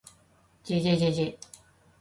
[0.63, 1.37] ｗ じぇじぇじぇじぇ ｗ